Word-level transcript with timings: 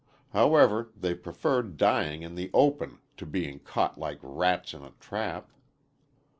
However, 0.33 0.89
they 0.97 1.13
preferred 1.13 1.77
dying 1.77 2.23
in 2.23 2.33
the 2.33 2.49
open 2.55 2.97
to 3.17 3.25
being 3.27 3.59
caught 3.59 3.99
like 3.99 4.17
rats 4.23 4.73
in 4.73 4.81
a 4.83 4.93
trap. 4.99 5.51